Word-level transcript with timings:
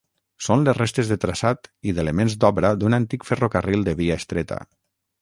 Són 0.45 0.63
les 0.67 0.79
restes 0.79 1.11
de 1.11 1.17
traçat 1.25 1.69
i 1.91 1.95
d'elements 1.99 2.39
d'obra 2.45 2.75
d'un 2.83 3.01
antic 3.01 3.31
ferrocarril 3.31 3.89
de 3.91 3.99
via 4.05 4.21
estreta. 4.25 4.63